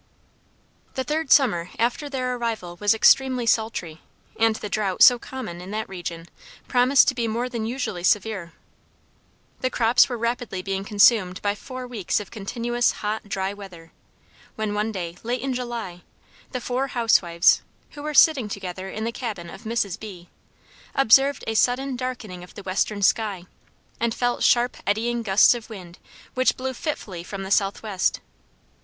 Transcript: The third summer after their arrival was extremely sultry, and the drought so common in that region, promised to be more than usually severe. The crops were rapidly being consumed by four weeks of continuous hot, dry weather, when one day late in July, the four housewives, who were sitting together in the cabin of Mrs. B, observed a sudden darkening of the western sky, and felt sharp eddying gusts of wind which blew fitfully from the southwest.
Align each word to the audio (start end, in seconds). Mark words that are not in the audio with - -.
The 0.95 1.03
third 1.03 1.31
summer 1.31 1.69
after 1.77 2.09
their 2.09 2.33
arrival 2.35 2.75
was 2.79 2.95
extremely 2.95 3.45
sultry, 3.45 4.01
and 4.35 4.55
the 4.55 4.67
drought 4.67 5.03
so 5.03 5.19
common 5.19 5.61
in 5.61 5.69
that 5.69 5.87
region, 5.87 6.27
promised 6.67 7.07
to 7.09 7.13
be 7.13 7.27
more 7.27 7.47
than 7.47 7.67
usually 7.67 8.03
severe. 8.03 8.51
The 9.59 9.69
crops 9.69 10.09
were 10.09 10.17
rapidly 10.17 10.63
being 10.63 10.83
consumed 10.83 11.39
by 11.43 11.53
four 11.53 11.85
weeks 11.85 12.19
of 12.19 12.31
continuous 12.31 12.93
hot, 13.05 13.29
dry 13.29 13.53
weather, 13.53 13.91
when 14.55 14.73
one 14.73 14.91
day 14.91 15.17
late 15.21 15.41
in 15.41 15.53
July, 15.53 16.01
the 16.51 16.59
four 16.59 16.87
housewives, 16.87 17.61
who 17.91 18.01
were 18.01 18.15
sitting 18.15 18.49
together 18.49 18.89
in 18.89 19.03
the 19.03 19.11
cabin 19.11 19.51
of 19.51 19.65
Mrs. 19.65 19.99
B, 19.99 20.29
observed 20.95 21.43
a 21.45 21.53
sudden 21.53 21.95
darkening 21.95 22.43
of 22.43 22.55
the 22.55 22.63
western 22.63 23.03
sky, 23.03 23.45
and 23.99 24.15
felt 24.15 24.41
sharp 24.41 24.77
eddying 24.87 25.21
gusts 25.21 25.53
of 25.53 25.69
wind 25.69 25.99
which 26.33 26.57
blew 26.57 26.73
fitfully 26.73 27.23
from 27.23 27.43
the 27.43 27.51
southwest. 27.51 28.19